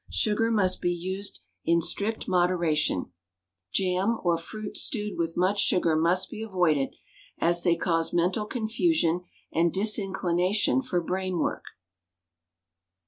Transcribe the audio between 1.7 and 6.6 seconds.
strict moderation; jam, or fruits stewed with much sugar must be